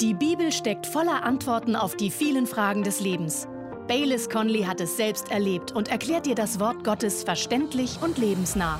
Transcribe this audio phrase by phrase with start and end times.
[0.00, 3.48] Die Bibel steckt voller Antworten auf die vielen Fragen des Lebens.
[3.88, 8.78] Baylis Conley hat es selbst erlebt und erklärt dir das Wort Gottes verständlich und lebensnah.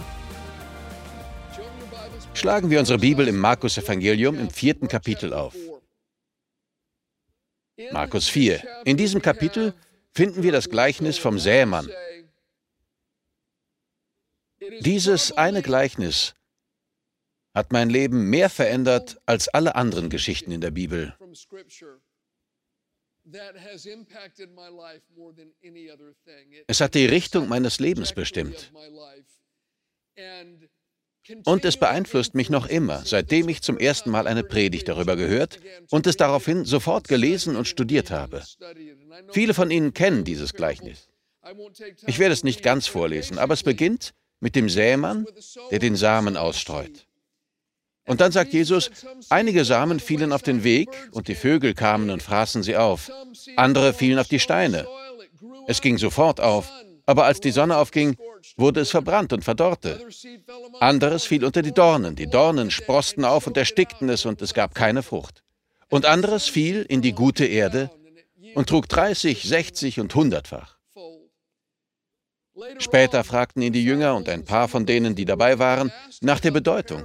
[2.34, 5.54] Schlagen wir unsere Bibel im Markus-Evangelium im vierten Kapitel auf.
[7.92, 8.62] Markus 4.
[8.84, 9.72] In diesem Kapitel
[10.12, 11.88] finden wir das Gleichnis vom Sämann.
[14.80, 16.34] Dieses eine Gleichnis
[17.56, 21.16] hat mein Leben mehr verändert als alle anderen Geschichten in der Bibel.
[26.66, 28.72] Es hat die Richtung meines Lebens bestimmt.
[31.44, 35.58] Und es beeinflusst mich noch immer, seitdem ich zum ersten Mal eine Predigt darüber gehört
[35.90, 38.44] und es daraufhin sofort gelesen und studiert habe.
[39.32, 41.08] Viele von Ihnen kennen dieses Gleichnis.
[42.06, 45.26] Ich werde es nicht ganz vorlesen, aber es beginnt mit dem Sämann,
[45.70, 47.05] der den Samen ausstreut.
[48.06, 48.90] Und dann sagt Jesus,
[49.28, 53.10] einige Samen fielen auf den Weg und die Vögel kamen und fraßen sie auf.
[53.56, 54.86] Andere fielen auf die Steine.
[55.66, 56.70] Es ging sofort auf,
[57.04, 58.16] aber als die Sonne aufging,
[58.56, 60.06] wurde es verbrannt und verdorrte.
[60.80, 62.16] Anderes fiel unter die Dornen.
[62.16, 65.42] Die Dornen sprosten auf und erstickten es und es gab keine Frucht.
[65.88, 67.90] Und anderes fiel in die gute Erde
[68.54, 70.76] und trug 30, 60 und hundertfach.
[72.78, 76.52] Später fragten ihn die Jünger und ein paar von denen, die dabei waren, nach der
[76.52, 77.04] Bedeutung.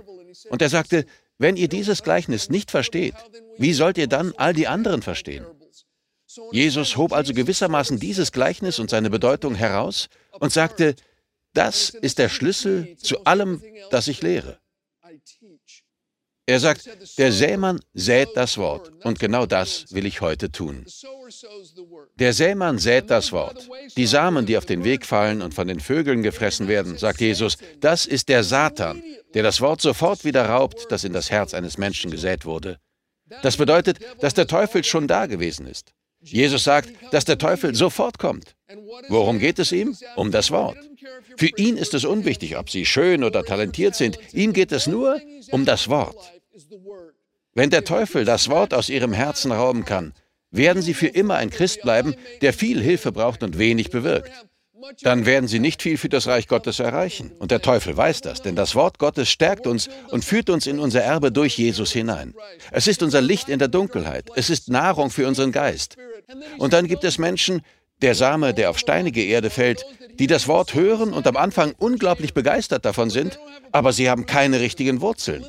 [0.49, 1.05] Und er sagte,
[1.37, 3.15] wenn ihr dieses Gleichnis nicht versteht,
[3.57, 5.45] wie sollt ihr dann all die anderen verstehen?
[6.51, 10.07] Jesus hob also gewissermaßen dieses Gleichnis und seine Bedeutung heraus
[10.39, 10.95] und sagte,
[11.53, 14.60] das ist der Schlüssel zu allem, das ich lehre.
[16.51, 20.85] Er sagt, der Sämann sät das Wort und genau das will ich heute tun.
[22.19, 23.69] Der Sämann sät das Wort.
[23.95, 27.57] Die Samen, die auf den Weg fallen und von den Vögeln gefressen werden, sagt Jesus,
[27.79, 29.01] das ist der Satan,
[29.33, 32.79] der das Wort sofort wieder raubt, das in das Herz eines Menschen gesät wurde.
[33.43, 35.93] Das bedeutet, dass der Teufel schon da gewesen ist.
[36.19, 38.55] Jesus sagt, dass der Teufel sofort kommt.
[39.07, 39.95] Worum geht es ihm?
[40.17, 40.77] Um das Wort.
[41.37, 44.19] Für ihn ist es unwichtig, ob sie schön oder talentiert sind.
[44.33, 46.40] Ihm geht es nur um das Wort.
[47.53, 50.13] Wenn der Teufel das Wort aus ihrem Herzen rauben kann,
[50.51, 54.31] werden sie für immer ein Christ bleiben, der viel Hilfe braucht und wenig bewirkt.
[55.01, 57.31] Dann werden sie nicht viel für das Reich Gottes erreichen.
[57.39, 60.79] Und der Teufel weiß das, denn das Wort Gottes stärkt uns und führt uns in
[60.79, 62.33] unser Erbe durch Jesus hinein.
[62.71, 64.29] Es ist unser Licht in der Dunkelheit.
[64.35, 65.97] Es ist Nahrung für unseren Geist.
[66.57, 67.61] Und dann gibt es Menschen,
[68.01, 69.85] der Same, der auf steinige Erde fällt,
[70.17, 73.39] die das Wort hören und am Anfang unglaublich begeistert davon sind,
[73.71, 75.45] aber sie haben keine richtigen Wurzeln.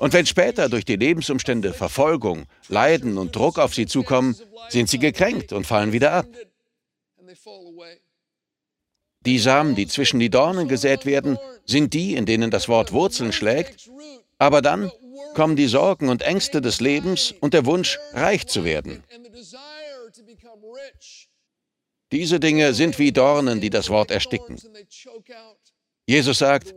[0.00, 4.34] Und wenn später durch die Lebensumstände Verfolgung, Leiden und Druck auf sie zukommen,
[4.70, 6.26] sind sie gekränkt und fallen wieder ab.
[9.26, 13.30] Die Samen, die zwischen die Dornen gesät werden, sind die, in denen das Wort Wurzeln
[13.30, 13.90] schlägt,
[14.38, 14.90] aber dann
[15.34, 19.04] kommen die Sorgen und Ängste des Lebens und der Wunsch, reich zu werden.
[22.10, 24.58] Diese Dinge sind wie Dornen, die das Wort ersticken.
[26.06, 26.74] Jesus sagt,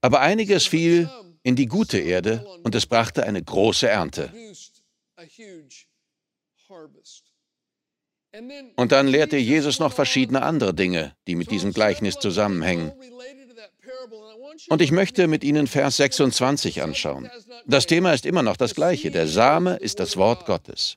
[0.00, 1.08] aber einiges fiel
[1.42, 4.32] in die gute Erde und es brachte eine große Ernte.
[8.76, 12.92] Und dann lehrte Jesus noch verschiedene andere Dinge, die mit diesem Gleichnis zusammenhängen.
[14.68, 17.28] Und ich möchte mit Ihnen Vers 26 anschauen.
[17.66, 19.10] Das Thema ist immer noch das gleiche.
[19.10, 20.96] Der Same ist das Wort Gottes.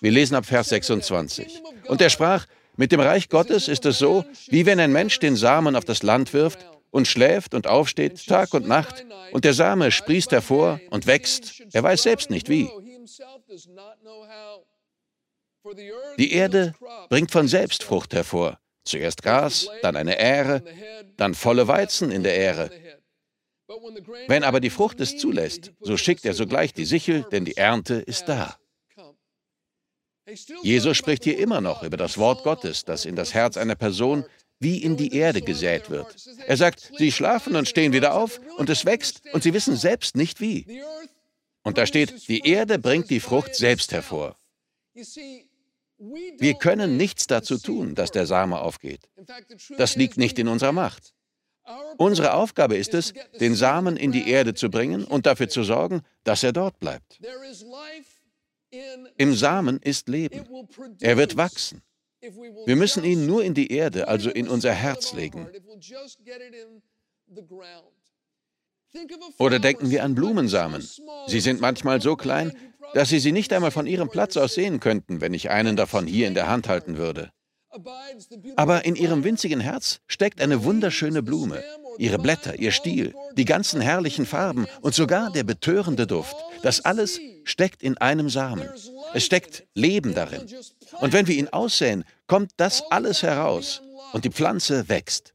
[0.00, 1.62] Wir lesen ab Vers 26.
[1.86, 2.46] Und er sprach,
[2.76, 6.02] mit dem Reich Gottes ist es so, wie wenn ein Mensch den Samen auf das
[6.02, 11.08] Land wirft und schläft und aufsteht Tag und Nacht, und der Same sprießt hervor und
[11.08, 11.64] wächst.
[11.72, 12.70] Er weiß selbst nicht wie.
[16.18, 16.74] Die Erde
[17.08, 18.60] bringt von selbst Frucht hervor.
[18.84, 20.62] Zuerst Gras, dann eine Ähre,
[21.16, 22.70] dann volle Weizen in der Ähre.
[24.28, 27.94] Wenn aber die Frucht es zulässt, so schickt er sogleich die Sichel, denn die Ernte
[27.94, 28.56] ist da.
[30.62, 34.24] Jesus spricht hier immer noch über das Wort Gottes, das in das Herz einer Person
[34.64, 36.16] wie in die Erde gesät wird.
[36.46, 40.16] Er sagt, sie schlafen und stehen wieder auf und es wächst und sie wissen selbst
[40.16, 40.82] nicht wie.
[41.62, 44.36] Und da steht, die Erde bringt die Frucht selbst hervor.
[46.38, 49.08] Wir können nichts dazu tun, dass der Same aufgeht.
[49.78, 51.14] Das liegt nicht in unserer Macht.
[51.96, 56.02] Unsere Aufgabe ist es, den Samen in die Erde zu bringen und dafür zu sorgen,
[56.24, 57.20] dass er dort bleibt.
[59.16, 60.46] Im Samen ist Leben.
[61.00, 61.82] Er wird wachsen.
[62.66, 65.48] Wir müssen ihn nur in die Erde, also in unser Herz legen.
[69.38, 70.86] Oder denken wir an Blumensamen.
[71.26, 72.52] Sie sind manchmal so klein,
[72.94, 76.06] dass Sie sie nicht einmal von Ihrem Platz aus sehen könnten, wenn ich einen davon
[76.06, 77.32] hier in der Hand halten würde.
[78.56, 81.62] Aber in Ihrem winzigen Herz steckt eine wunderschöne Blume.
[81.98, 87.20] Ihre Blätter, ihr Stiel, die ganzen herrlichen Farben und sogar der betörende Duft, das alles
[87.44, 88.68] steckt in einem Samen.
[89.12, 90.42] Es steckt Leben darin.
[91.00, 93.82] Und wenn wir ihn aussäen, kommt das alles heraus
[94.12, 95.34] und die Pflanze wächst.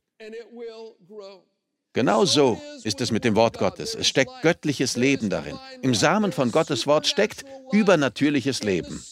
[1.93, 3.95] Genau so ist es mit dem Wort Gottes.
[3.95, 5.57] Es steckt göttliches Leben darin.
[5.81, 9.03] Im Samen von Gottes Wort steckt übernatürliches Leben.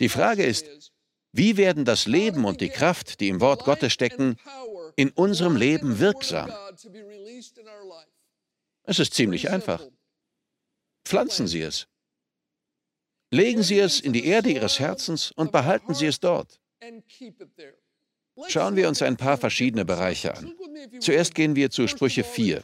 [0.00, 0.92] Die Frage ist,
[1.32, 4.36] wie werden das Leben und die Kraft, die im Wort Gottes stecken,
[4.96, 6.52] in unserem Leben wirksam?
[8.84, 9.84] Es ist ziemlich einfach.
[11.04, 11.86] Pflanzen Sie es.
[13.30, 16.58] Legen Sie es in die Erde Ihres Herzens und behalten Sie es dort.
[18.46, 20.54] Schauen wir uns ein paar verschiedene Bereiche an.
[21.00, 22.62] Zuerst gehen wir zu Sprüche 4.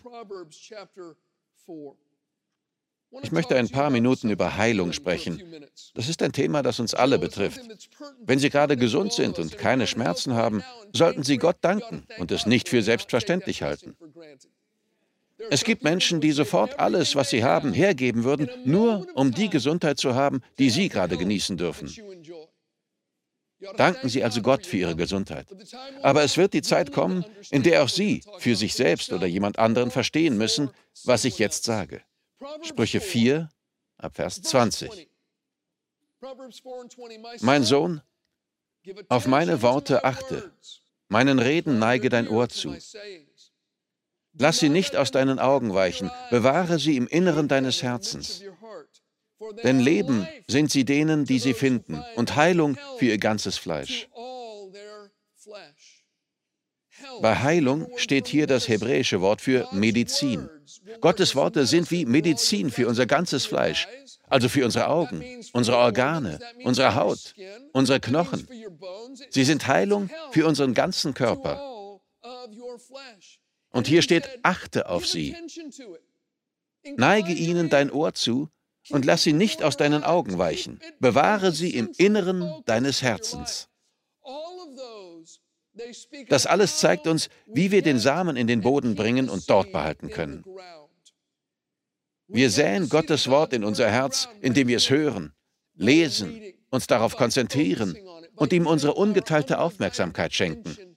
[3.23, 5.43] Ich möchte ein paar Minuten über Heilung sprechen.
[5.95, 7.61] Das ist ein Thema, das uns alle betrifft.
[8.21, 10.63] Wenn Sie gerade gesund sind und keine Schmerzen haben,
[10.93, 13.97] sollten Sie Gott danken und es nicht für selbstverständlich halten.
[15.51, 19.99] Es gibt Menschen, die sofort alles, was sie haben, hergeben würden, nur um die Gesundheit
[19.99, 21.91] zu haben, die sie gerade genießen dürfen.
[23.77, 25.47] Danken Sie also Gott für Ihre Gesundheit.
[26.03, 29.59] Aber es wird die Zeit kommen, in der auch Sie für sich selbst oder jemand
[29.59, 30.71] anderen verstehen müssen,
[31.05, 32.03] was ich jetzt sage.
[32.63, 33.49] Sprüche 4,
[33.99, 35.09] ab Vers 20.
[37.41, 38.01] Mein Sohn,
[39.09, 40.53] auf meine Worte achte,
[41.09, 42.77] meinen Reden neige dein Ohr zu.
[44.37, 48.43] Lass sie nicht aus deinen Augen weichen, bewahre sie im Inneren deines Herzens.
[49.63, 54.09] Denn Leben sind sie denen, die sie finden, und Heilung für ihr ganzes Fleisch.
[57.21, 60.49] Bei Heilung steht hier das hebräische Wort für Medizin.
[61.01, 63.89] Gottes Worte sind wie Medizin für unser ganzes Fleisch,
[64.29, 67.35] also für unsere Augen, unsere Organe, unsere Haut,
[67.73, 68.47] unsere Knochen.
[69.31, 72.01] Sie sind Heilung für unseren ganzen Körper.
[73.71, 75.37] Und hier steht, achte auf sie.
[76.97, 78.49] Neige ihnen dein Ohr zu
[78.91, 80.81] und lass sie nicht aus deinen Augen weichen.
[81.01, 83.69] Bewahre sie im Inneren deines Herzens.
[86.29, 90.11] Das alles zeigt uns, wie wir den Samen in den Boden bringen und dort behalten
[90.11, 90.45] können.
[92.27, 95.33] Wir säen Gottes Wort in unser Herz, indem wir es hören,
[95.75, 96.41] lesen,
[96.71, 97.97] uns darauf konzentrieren
[98.37, 100.97] und ihm unsere ungeteilte Aufmerksamkeit schenken.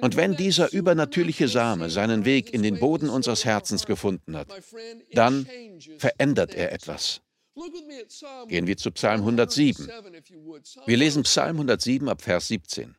[0.00, 4.48] Und wenn dieser übernatürliche Same seinen Weg in den Boden unseres Herzens gefunden hat,
[5.12, 5.46] dann
[5.98, 7.20] verändert er etwas.
[8.48, 9.88] Gehen wir zu Psalm 107.
[10.86, 12.96] Wir lesen Psalm 107 ab Vers 17.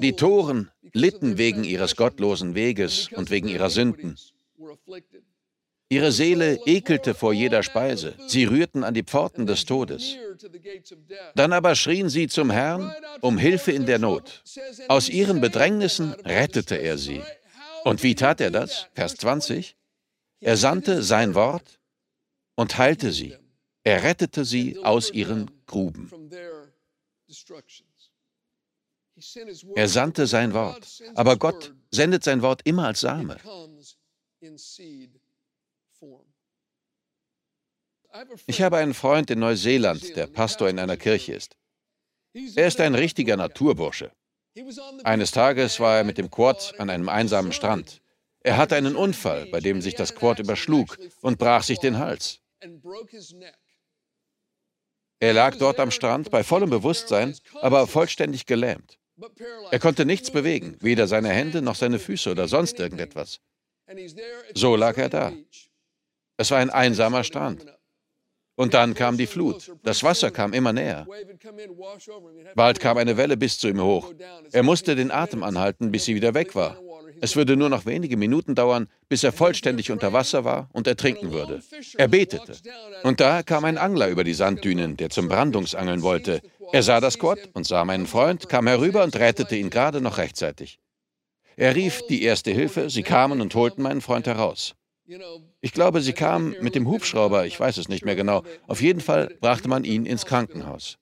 [0.00, 4.16] Die Toren litten wegen ihres gottlosen Weges und wegen ihrer Sünden.
[5.88, 8.14] Ihre Seele ekelte vor jeder Speise.
[8.26, 10.16] Sie rührten an die Pforten des Todes.
[11.34, 14.42] Dann aber schrien sie zum Herrn um Hilfe in der Not.
[14.88, 17.22] Aus ihren Bedrängnissen rettete er sie.
[17.84, 18.88] Und wie tat er das?
[18.94, 19.76] Vers 20.
[20.40, 21.78] Er sandte sein Wort
[22.56, 23.36] und heilte sie.
[23.84, 26.10] Er rettete sie aus ihren Gruben.
[29.74, 31.02] Er sandte sein Wort.
[31.14, 33.36] Aber Gott sendet sein Wort immer als Same.
[38.46, 41.56] Ich habe einen Freund in Neuseeland, der Pastor in einer Kirche ist.
[42.54, 44.12] Er ist ein richtiger Naturbursche.
[45.04, 48.00] Eines Tages war er mit dem Quad an einem einsamen Strand.
[48.40, 52.40] Er hatte einen Unfall, bei dem sich das Quad überschlug und brach sich den Hals.
[55.18, 58.98] Er lag dort am Strand bei vollem Bewusstsein, aber vollständig gelähmt.
[59.70, 63.40] Er konnte nichts bewegen, weder seine Hände noch seine Füße oder sonst irgendetwas.
[64.54, 65.32] So lag er da.
[66.36, 67.66] Es war ein einsamer Strand.
[68.56, 69.70] Und dann kam die Flut.
[69.82, 71.06] Das Wasser kam immer näher.
[72.54, 74.12] Bald kam eine Welle bis zu ihm hoch.
[74.50, 76.78] Er musste den Atem anhalten, bis sie wieder weg war.
[77.20, 81.32] Es würde nur noch wenige Minuten dauern, bis er vollständig unter Wasser war und ertrinken
[81.32, 81.62] würde.
[81.96, 82.52] Er betete.
[83.02, 86.42] Und da kam ein Angler über die Sanddünen, der zum Brandungsangeln wollte.
[86.72, 90.18] Er sah das Quad und sah meinen Freund, kam herüber und rettete ihn gerade noch
[90.18, 90.78] rechtzeitig.
[91.56, 94.74] Er rief die erste Hilfe, sie kamen und holten meinen Freund heraus.
[95.60, 98.42] Ich glaube, sie kam mit dem Hubschrauber, ich weiß es nicht mehr genau.
[98.66, 100.98] Auf jeden Fall brachte man ihn ins Krankenhaus.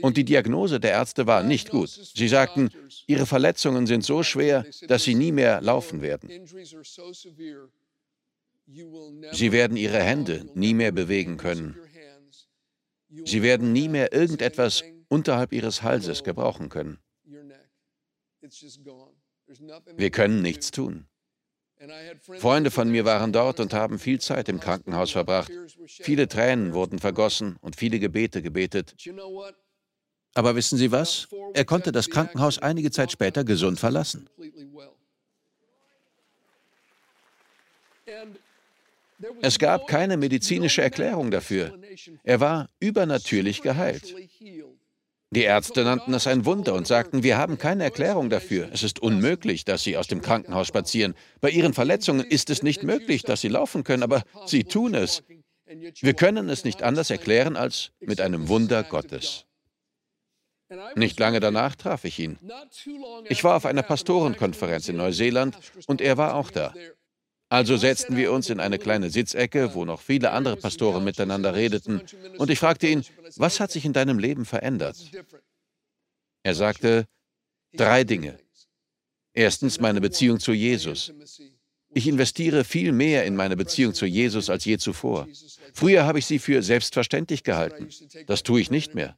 [0.00, 1.88] Und die Diagnose der Ärzte war nicht gut.
[1.90, 2.70] Sie sagten,
[3.06, 6.30] ihre Verletzungen sind so schwer, dass sie nie mehr laufen werden.
[9.32, 11.76] Sie werden ihre Hände nie mehr bewegen können.
[13.08, 16.98] Sie werden nie mehr irgendetwas unterhalb ihres Halses gebrauchen können.
[19.96, 21.06] Wir können nichts tun.
[22.38, 25.50] Freunde von mir waren dort und haben viel Zeit im Krankenhaus verbracht.
[25.86, 28.94] Viele Tränen wurden vergossen und viele Gebete gebetet.
[30.34, 31.28] Aber wissen Sie was?
[31.54, 34.28] Er konnte das Krankenhaus einige Zeit später gesund verlassen.
[39.42, 41.78] Es gab keine medizinische Erklärung dafür.
[42.22, 44.14] Er war übernatürlich geheilt.
[45.30, 48.70] Die Ärzte nannten es ein Wunder und sagten, wir haben keine Erklärung dafür.
[48.72, 51.14] Es ist unmöglich, dass Sie aus dem Krankenhaus spazieren.
[51.40, 55.22] Bei Ihren Verletzungen ist es nicht möglich, dass Sie laufen können, aber Sie tun es.
[56.00, 59.44] Wir können es nicht anders erklären als mit einem Wunder Gottes.
[60.96, 62.38] Nicht lange danach traf ich ihn.
[63.28, 66.72] Ich war auf einer Pastorenkonferenz in Neuseeland und er war auch da.
[67.50, 72.02] Also setzten wir uns in eine kleine Sitzecke, wo noch viele andere Pastoren miteinander redeten,
[72.36, 73.04] und ich fragte ihn,
[73.36, 74.96] was hat sich in deinem Leben verändert?
[76.42, 77.06] Er sagte,
[77.72, 78.38] drei Dinge.
[79.32, 81.12] Erstens meine Beziehung zu Jesus.
[81.90, 85.26] Ich investiere viel mehr in meine Beziehung zu Jesus als je zuvor.
[85.72, 87.88] Früher habe ich sie für selbstverständlich gehalten.
[88.26, 89.16] Das tue ich nicht mehr.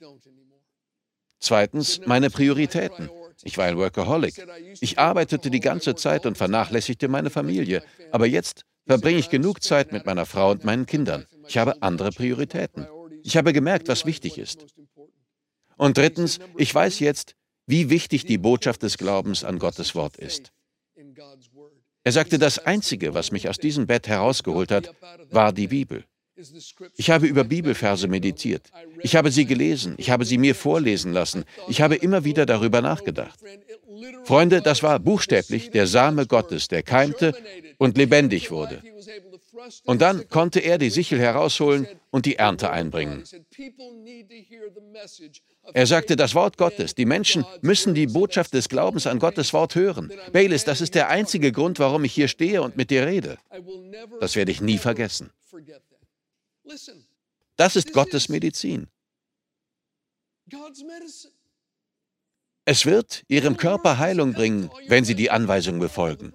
[1.41, 3.11] Zweitens meine Prioritäten.
[3.43, 4.35] Ich war ein Workaholic.
[4.81, 7.83] Ich arbeitete die ganze Zeit und vernachlässigte meine Familie.
[8.11, 11.27] Aber jetzt verbringe ich genug Zeit mit meiner Frau und meinen Kindern.
[11.47, 12.87] Ich habe andere Prioritäten.
[13.23, 14.67] Ich habe gemerkt, was wichtig ist.
[15.77, 17.35] Und drittens, ich weiß jetzt,
[17.67, 20.53] wie wichtig die Botschaft des Glaubens an Gottes Wort ist.
[22.03, 24.95] Er sagte, das Einzige, was mich aus diesem Bett herausgeholt hat,
[25.31, 26.05] war die Bibel.
[26.97, 28.71] Ich habe über Bibelverse meditiert.
[29.03, 29.95] Ich habe sie gelesen.
[29.99, 31.45] Ich habe sie mir vorlesen lassen.
[31.69, 33.39] Ich habe immer wieder darüber nachgedacht.
[34.25, 37.35] Freunde, das war buchstäblich der Same Gottes, der keimte
[37.79, 38.83] und lebendig wurde.
[39.85, 43.25] Und dann konnte er die Sichel herausholen und die Ernte einbringen.
[45.73, 49.75] Er sagte, das Wort Gottes, die Menschen müssen die Botschaft des Glaubens an Gottes Wort
[49.75, 50.13] hören.
[50.33, 53.39] Bayless, das ist der einzige Grund, warum ich hier stehe und mit dir rede.
[54.21, 55.31] Das werde ich nie vergessen.
[57.57, 58.89] Das ist Gottes Medizin.
[62.65, 66.33] Es wird ihrem Körper Heilung bringen, wenn sie die Anweisungen befolgen.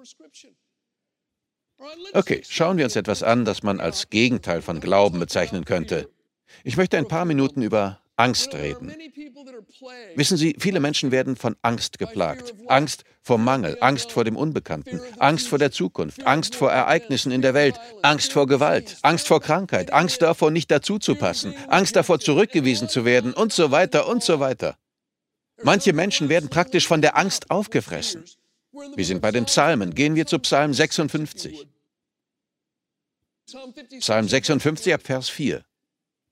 [2.13, 6.10] Okay, schauen wir uns etwas an, das man als Gegenteil von Glauben bezeichnen könnte.
[6.63, 8.94] Ich möchte ein paar Minuten über Angst reden.
[10.16, 12.54] Wissen Sie, viele Menschen werden von Angst geplagt.
[12.68, 17.42] Angst vor Mangel, Angst vor dem Unbekannten, Angst vor der Zukunft, Angst vor Ereignissen in
[17.42, 22.88] der Welt, Angst vor Gewalt, Angst vor Krankheit, Angst davor, nicht dazuzupassen, Angst davor, zurückgewiesen
[22.88, 24.78] zu werden und so weiter und so weiter.
[25.64, 28.26] Manche Menschen werden praktisch von der Angst aufgefressen.
[28.96, 29.96] Wir sind bei den Psalmen.
[29.96, 31.68] Gehen wir zu Psalm 56.
[34.00, 35.64] Psalm 56 ab Vers 4.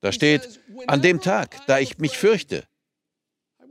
[0.04, 2.64] Da steht, an dem Tag, da ich mich fürchte,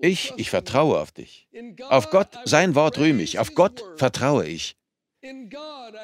[0.01, 1.47] ich, ich vertraue auf dich.
[1.89, 4.75] Auf Gott, sein Wort rühme ich, auf Gott vertraue ich.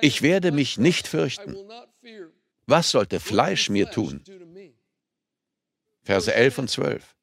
[0.02, 1.58] Ich werde mich nicht fürchten.
[2.68, 4.24] Was sollte Fleisch mir tun?
[6.04, 7.16] Verse 11 und 12.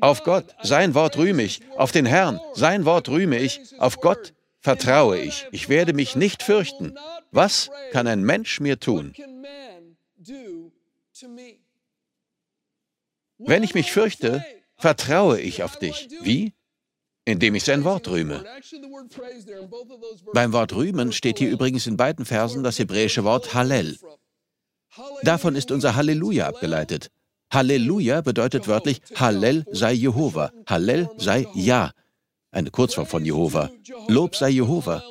[0.00, 4.32] Auf Gott, sein Wort rühme ich, auf den Herrn, sein Wort rühme ich, auf Gott
[4.60, 5.44] vertraue ich.
[5.50, 6.94] Ich werde mich nicht fürchten.
[7.32, 9.12] Was kann ein Mensch mir tun?
[13.46, 14.44] Wenn ich mich fürchte,
[14.76, 16.08] vertraue ich auf dich.
[16.22, 16.54] Wie?
[17.24, 18.44] Indem ich sein Wort rühme.
[20.32, 23.98] Beim Wort rühmen steht hier übrigens in beiden Versen das hebräische Wort Hallel.
[25.22, 27.10] Davon ist unser Halleluja abgeleitet.
[27.50, 30.52] Halleluja bedeutet wörtlich Hallel sei Jehova.
[30.66, 31.92] Hallel sei Ja.
[32.50, 33.70] Eine Kurzform von Jehova.
[34.08, 35.02] Lob sei Jehova.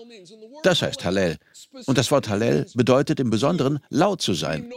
[0.63, 1.37] Das heißt Hallel.
[1.85, 4.71] Und das Wort Hallel bedeutet im Besonderen laut zu sein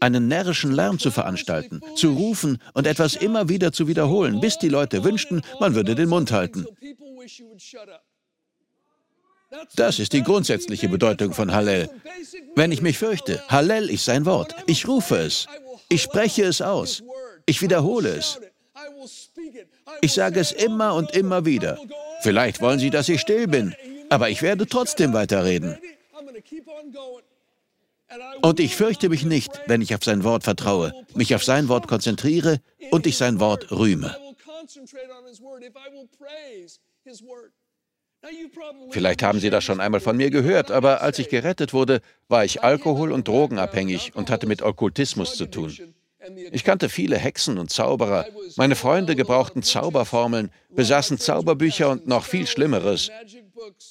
[0.00, 4.68] einen närrischen Lärm zu veranstalten, zu rufen und etwas immer wieder zu wiederholen, bis die
[4.68, 6.66] Leute wünschten, man würde den Mund halten.
[9.74, 11.88] Das ist die grundsätzliche Bedeutung von Hallel.
[12.54, 14.54] Wenn ich mich fürchte, Hallel ist sein Wort.
[14.66, 15.46] Ich rufe es.
[15.88, 17.02] Ich spreche es aus.
[17.46, 18.40] Ich wiederhole es.
[20.00, 21.78] Ich sage es immer und immer wieder.
[22.22, 23.74] Vielleicht wollen Sie, dass ich still bin,
[24.08, 25.78] aber ich werde trotzdem weiterreden.
[28.42, 31.88] Und ich fürchte mich nicht, wenn ich auf sein Wort vertraue, mich auf sein Wort
[31.88, 32.60] konzentriere
[32.90, 34.16] und ich sein Wort rühme.
[38.90, 42.44] Vielleicht haben Sie das schon einmal von mir gehört, aber als ich gerettet wurde, war
[42.44, 45.76] ich alkohol- und drogenabhängig und hatte mit Okkultismus zu tun.
[46.50, 48.26] Ich kannte viele Hexen und Zauberer.
[48.56, 53.10] Meine Freunde gebrauchten Zauberformeln, besaßen Zauberbücher und noch viel Schlimmeres.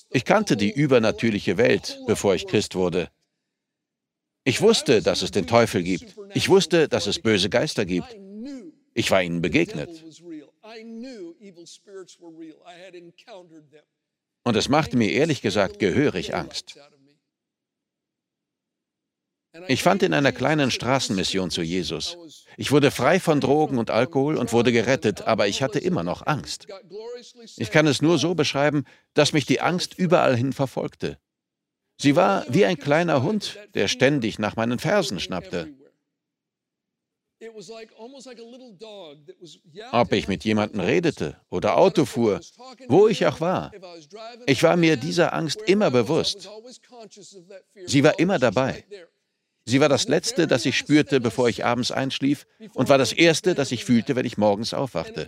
[0.09, 3.09] Ich kannte die übernatürliche Welt, bevor ich Christ wurde.
[4.47, 6.15] Ich wusste, dass es den Teufel gibt.
[6.33, 8.15] Ich wusste, dass es böse Geister gibt.
[8.93, 9.89] Ich war ihnen begegnet.
[14.43, 16.79] Und es machte mir ehrlich gesagt gehörig Angst.
[19.67, 22.17] Ich fand in einer kleinen Straßenmission zu Jesus.
[22.57, 26.27] Ich wurde frei von Drogen und Alkohol und wurde gerettet, aber ich hatte immer noch
[26.27, 26.67] Angst.
[27.57, 28.83] Ich kann es nur so beschreiben,
[29.13, 31.17] dass mich die Angst überall hin verfolgte.
[31.97, 35.73] Sie war wie ein kleiner Hund, der ständig nach meinen Fersen schnappte.
[39.91, 42.39] Ob ich mit jemandem redete oder Auto fuhr,
[42.87, 43.71] wo ich auch war,
[44.45, 46.49] ich war mir dieser Angst immer bewusst.
[47.85, 48.85] Sie war immer dabei.
[49.67, 53.55] Sie war das Letzte, das ich spürte, bevor ich abends einschlief, und war das Erste,
[53.55, 55.27] das ich fühlte, wenn ich morgens aufwachte.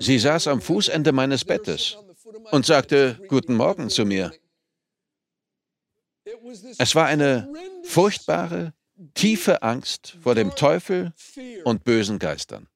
[0.00, 1.96] Sie saß am Fußende meines Bettes
[2.50, 4.32] und sagte Guten Morgen zu mir.
[6.78, 7.52] Es war eine
[7.84, 8.72] furchtbare,
[9.14, 11.12] tiefe Angst vor dem Teufel
[11.64, 12.68] und bösen Geistern.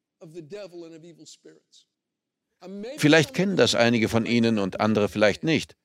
[2.96, 5.76] Vielleicht kennen das einige von Ihnen und andere vielleicht nicht.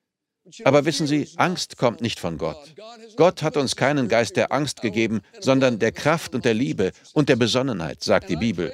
[0.64, 2.74] Aber wissen Sie, Angst kommt nicht von Gott.
[3.16, 7.30] Gott hat uns keinen Geist der Angst gegeben, sondern der Kraft und der Liebe und
[7.30, 8.72] der Besonnenheit, sagt die Bibel.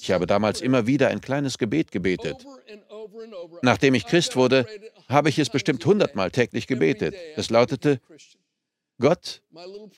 [0.00, 2.46] Ich habe damals immer wieder ein kleines Gebet gebetet.
[3.62, 4.66] Nachdem ich Christ wurde,
[5.08, 7.14] habe ich es bestimmt hundertmal täglich gebetet.
[7.36, 8.00] Es lautete,
[8.98, 9.42] Gott,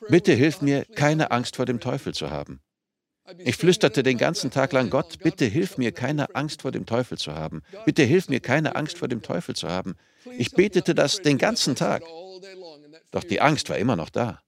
[0.08, 2.60] bitte hilf mir, keine Angst vor dem Teufel zu haben.
[3.38, 7.18] Ich flüsterte den ganzen Tag lang, Gott, bitte hilf mir, keine Angst vor dem Teufel
[7.18, 7.62] zu haben.
[7.84, 9.96] Bitte hilf mir, keine Angst vor dem Teufel zu haben.
[10.38, 12.02] Ich betete das den ganzen Tag.
[13.10, 14.40] Doch die Angst war immer noch da.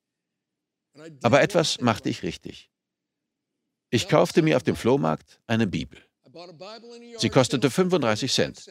[1.22, 2.70] Aber etwas machte ich richtig.
[3.90, 6.00] Ich kaufte mir auf dem Flohmarkt eine Bibel.
[7.18, 8.70] Sie kostete 35 Cent.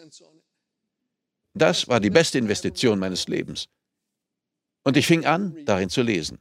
[1.53, 3.67] Das war die beste Investition meines Lebens.
[4.83, 6.39] Und ich fing an, darin zu lesen.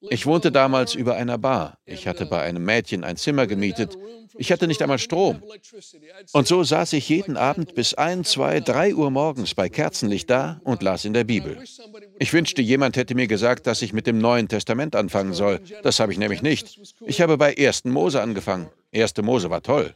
[0.00, 1.78] Ich wohnte damals über einer Bar.
[1.84, 3.96] Ich hatte bei einem Mädchen ein Zimmer gemietet.
[4.36, 5.42] Ich hatte nicht einmal Strom.
[6.32, 10.60] Und so saß ich jeden Abend bis ein, zwei, drei Uhr morgens bei Kerzenlicht da
[10.62, 11.62] und las in der Bibel.
[12.20, 15.60] Ich wünschte, jemand hätte mir gesagt, dass ich mit dem Neuen Testament anfangen soll.
[15.82, 16.80] Das habe ich nämlich nicht.
[17.04, 17.86] Ich habe bei 1.
[17.86, 18.68] Mose angefangen.
[18.92, 19.16] 1.
[19.22, 19.94] Mose war toll.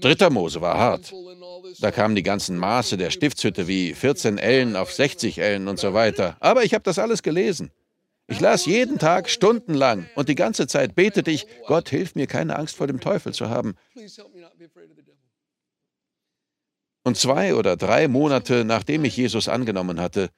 [0.00, 1.12] Dritter Mose war hart.
[1.80, 5.92] Da kamen die ganzen Maße der Stiftshütte wie 14 Ellen auf 60 Ellen und so
[5.92, 6.36] weiter.
[6.40, 7.72] Aber ich habe das alles gelesen.
[8.28, 12.56] Ich las jeden Tag stundenlang und die ganze Zeit betete ich, Gott hilf mir, keine
[12.56, 13.74] Angst vor dem Teufel zu haben.
[17.04, 20.28] Und zwei oder drei Monate nachdem ich Jesus angenommen hatte,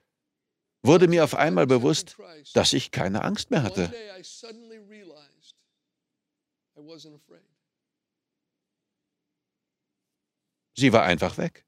[0.83, 2.17] wurde mir auf einmal bewusst,
[2.55, 3.93] dass ich keine Angst mehr hatte.
[10.75, 11.67] Sie war einfach weg.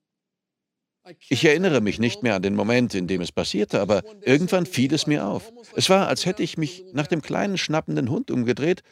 [1.28, 4.94] Ich erinnere mich nicht mehr an den Moment, in dem es passierte, aber irgendwann fiel
[4.94, 5.52] es mir auf.
[5.74, 8.82] Es war, als hätte ich mich nach dem kleinen schnappenden Hund umgedreht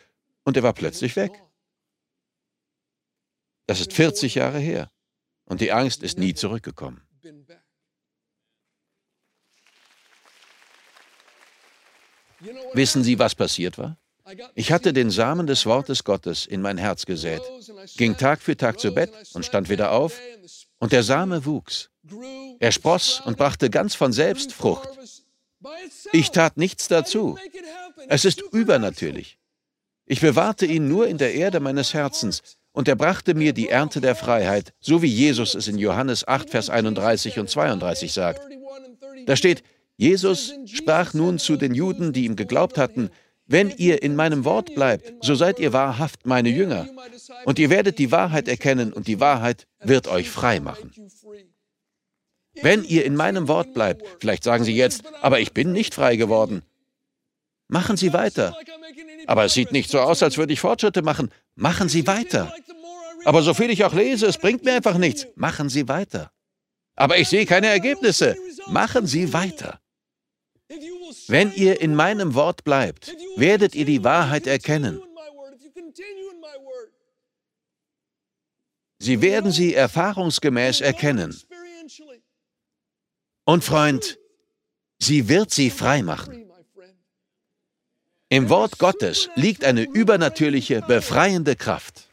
[0.42, 1.42] und er war plötzlich weg.
[3.66, 4.90] Das ist 40 Jahre her
[5.44, 7.02] und die Angst ist nie zurückgekommen.
[12.72, 13.96] Wissen Sie, was passiert war?
[14.54, 17.42] Ich hatte den Samen des Wortes Gottes in mein Herz gesät,
[17.96, 20.18] ging Tag für Tag zu Bett und stand wieder auf,
[20.78, 21.90] und der Same wuchs.
[22.58, 24.88] Er spross und brachte ganz von selbst Frucht.
[26.12, 27.38] Ich tat nichts dazu.
[28.08, 29.38] Es ist übernatürlich.
[30.06, 34.00] Ich bewahrte ihn nur in der Erde meines Herzens, und er brachte mir die Ernte
[34.00, 38.40] der Freiheit, so wie Jesus es in Johannes 8, Vers 31 und 32 sagt.
[39.26, 39.62] Da steht,
[39.96, 43.10] Jesus sprach nun zu den Juden, die ihm geglaubt hatten,
[43.50, 46.86] wenn ihr in meinem Wort bleibt, so seid ihr wahrhaft meine Jünger.
[47.44, 50.92] Und ihr werdet die Wahrheit erkennen und die Wahrheit wird euch frei machen.
[52.62, 56.14] Wenn ihr in meinem Wort bleibt, vielleicht sagen Sie jetzt, aber ich bin nicht frei
[56.14, 56.62] geworden.
[57.66, 58.56] Machen Sie weiter.
[59.26, 61.30] Aber es sieht nicht so aus, als würde ich Fortschritte machen.
[61.56, 62.54] Machen Sie weiter.
[63.24, 65.26] Aber so viel ich auch lese, es bringt mir einfach nichts.
[65.34, 66.30] Machen Sie weiter.
[66.94, 68.36] Aber ich sehe keine Ergebnisse.
[68.68, 69.80] Machen Sie weiter.
[71.28, 75.00] Wenn ihr in meinem Wort bleibt, werdet ihr die Wahrheit erkennen.
[78.98, 81.34] Sie werden sie erfahrungsgemäß erkennen.
[83.44, 84.18] Und Freund,
[84.98, 86.50] sie wird sie frei machen.
[88.28, 92.09] Im Wort Gottes liegt eine übernatürliche, befreiende Kraft.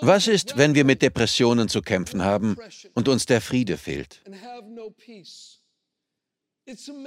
[0.00, 2.56] Was ist, wenn wir mit Depressionen zu kämpfen haben
[2.94, 4.22] und uns der Friede fehlt?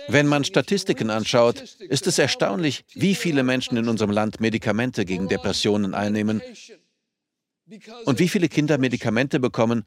[0.07, 5.29] Wenn man Statistiken anschaut, ist es erstaunlich, wie viele Menschen in unserem Land Medikamente gegen
[5.29, 6.41] Depressionen einnehmen
[8.05, 9.85] und wie viele Kinder Medikamente bekommen,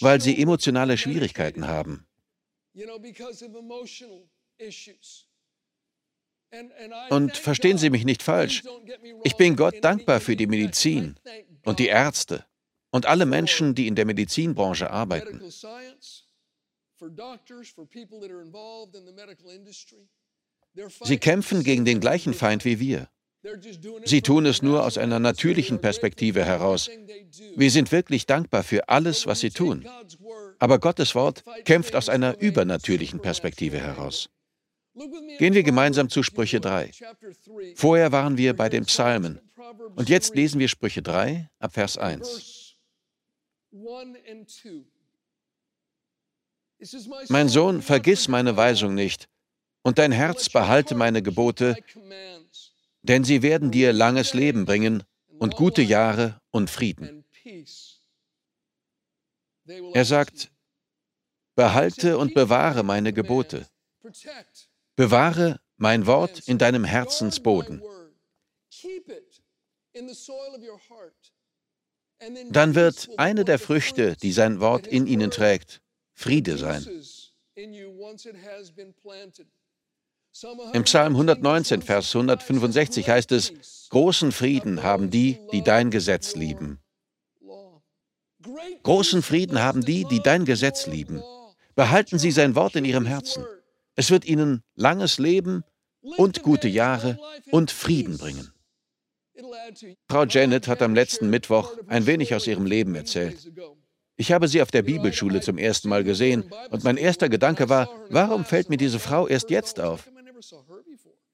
[0.00, 2.06] weil sie emotionale Schwierigkeiten haben.
[7.10, 8.62] Und verstehen Sie mich nicht falsch,
[9.24, 11.16] ich bin Gott dankbar für die Medizin
[11.64, 12.44] und die Ärzte
[12.90, 15.42] und alle Menschen, die in der Medizinbranche arbeiten.
[21.04, 23.08] Sie kämpfen gegen den gleichen Feind wie wir.
[24.04, 26.90] Sie tun es nur aus einer natürlichen Perspektive heraus.
[27.54, 29.86] Wir sind wirklich dankbar für alles, was sie tun.
[30.58, 34.28] Aber Gottes Wort kämpft aus einer übernatürlichen Perspektive heraus.
[35.38, 36.90] Gehen wir gemeinsam zu Sprüche 3.
[37.74, 39.40] Vorher waren wir bei den Psalmen.
[39.94, 42.76] Und jetzt lesen wir Sprüche 3 ab Vers 1.
[47.28, 49.28] Mein Sohn, vergiss meine Weisung nicht,
[49.82, 51.76] und dein Herz behalte meine Gebote,
[53.02, 55.04] denn sie werden dir langes Leben bringen
[55.38, 57.24] und gute Jahre und Frieden.
[59.92, 60.50] Er sagt,
[61.54, 63.66] behalte und bewahre meine Gebote.
[64.96, 67.82] Bewahre mein Wort in deinem Herzensboden.
[72.50, 75.82] Dann wird eine der Früchte, die sein Wort in ihnen trägt,
[76.14, 76.86] Friede sein.
[80.72, 86.80] Im Psalm 119, Vers 165 heißt es, großen Frieden haben die, die dein Gesetz lieben.
[88.82, 91.22] Großen Frieden haben die, die dein Gesetz lieben.
[91.74, 93.44] Behalten sie sein Wort in ihrem Herzen.
[93.96, 95.64] Es wird ihnen langes Leben
[96.02, 97.18] und gute Jahre
[97.50, 98.52] und Frieden bringen.
[100.08, 103.50] Frau Janet hat am letzten Mittwoch ein wenig aus ihrem Leben erzählt.
[104.16, 107.90] Ich habe sie auf der Bibelschule zum ersten Mal gesehen und mein erster Gedanke war,
[108.08, 110.08] warum fällt mir diese Frau erst jetzt auf?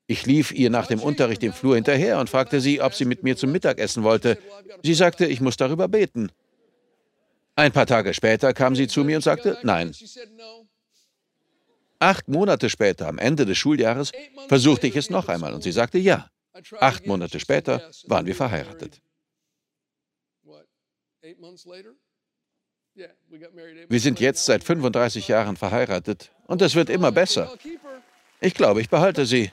[0.07, 3.22] Ich lief ihr nach dem Unterricht im Flur hinterher und fragte sie, ob sie mit
[3.22, 4.37] mir zum Mittagessen wollte.
[4.83, 6.31] Sie sagte, ich muss darüber beten.
[7.55, 9.94] Ein paar Tage später kam sie zu mir und sagte, nein.
[12.03, 14.11] Acht Monate später, am Ende des Schuljahres,
[14.49, 16.29] versuchte ich es noch einmal und sie sagte ja.
[16.81, 19.01] Acht Monate später waren wir verheiratet.
[23.88, 27.57] Wir sind jetzt seit 35 Jahren verheiratet und es wird immer besser.
[28.41, 29.53] Ich glaube, ich behalte sie.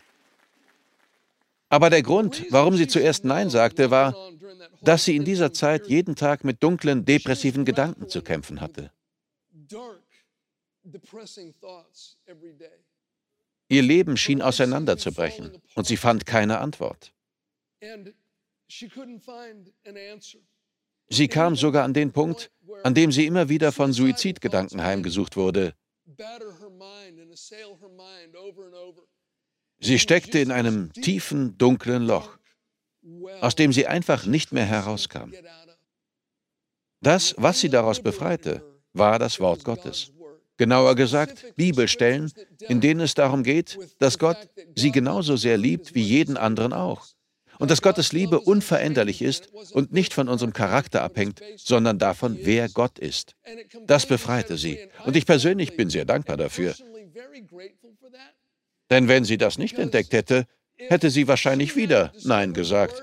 [1.70, 4.16] Aber der Grund, warum sie zuerst Nein sagte, war,
[4.82, 8.92] dass sie in dieser Zeit jeden Tag mit dunklen, depressiven Gedanken zu kämpfen hatte.
[13.72, 17.14] Ihr Leben schien auseinanderzubrechen und sie fand keine Antwort.
[21.10, 22.52] Sie kam sogar an den Punkt,
[22.84, 25.76] an dem sie immer wieder von Suizidgedanken heimgesucht wurde.
[29.82, 32.38] Sie steckte in einem tiefen, dunklen Loch,
[33.42, 35.32] aus dem sie einfach nicht mehr herauskam.
[37.02, 38.62] Das, was sie daraus befreite,
[38.94, 40.12] war das Wort Gottes.
[40.60, 42.34] Genauer gesagt, Bibelstellen,
[42.68, 47.08] in denen es darum geht, dass Gott sie genauso sehr liebt wie jeden anderen auch.
[47.60, 52.68] Und dass Gottes Liebe unveränderlich ist und nicht von unserem Charakter abhängt, sondern davon, wer
[52.68, 53.36] Gott ist.
[53.88, 54.80] Das befreite sie.
[55.06, 56.76] Und ich persönlich bin sehr dankbar dafür.
[58.90, 60.46] Denn wenn sie das nicht entdeckt hätte,
[60.76, 63.02] hätte sie wahrscheinlich wieder Nein gesagt.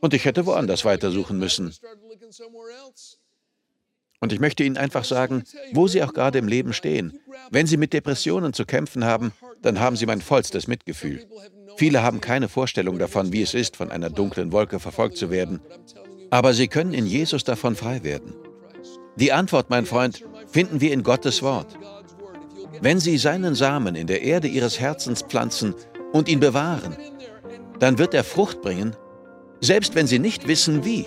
[0.00, 1.74] Und ich hätte woanders weitersuchen müssen.
[4.22, 7.18] Und ich möchte Ihnen einfach sagen, wo Sie auch gerade im Leben stehen,
[7.50, 9.32] wenn Sie mit Depressionen zu kämpfen haben,
[9.62, 11.26] dann haben Sie mein vollstes Mitgefühl.
[11.76, 15.60] Viele haben keine Vorstellung davon, wie es ist, von einer dunklen Wolke verfolgt zu werden.
[16.30, 18.34] Aber Sie können in Jesus davon frei werden.
[19.16, 21.76] Die Antwort, mein Freund, finden wir in Gottes Wort.
[22.80, 25.74] Wenn Sie seinen Samen in der Erde Ihres Herzens pflanzen
[26.12, 26.96] und ihn bewahren,
[27.80, 28.94] dann wird er Frucht bringen,
[29.60, 31.06] selbst wenn Sie nicht wissen, wie.